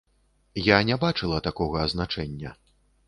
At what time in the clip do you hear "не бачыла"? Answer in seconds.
0.91-1.41